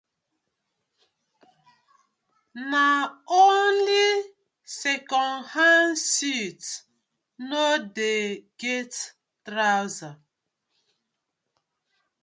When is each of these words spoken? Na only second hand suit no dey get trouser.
Na 2.71 2.85
only 3.45 4.07
second 4.63 5.43
hand 5.53 5.95
suit 6.11 6.63
no 7.49 7.65
dey 7.95 8.25
get 8.61 8.93
trouser. 9.45 10.13